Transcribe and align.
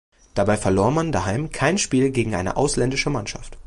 Dabei 0.33 0.57
verlor 0.57 0.89
man 0.89 1.11
daheim 1.11 1.51
kein 1.51 1.77
Spiel 1.77 2.09
gegen 2.09 2.33
eine 2.33 2.57
ausländische 2.57 3.11
Mannschaft. 3.11 3.59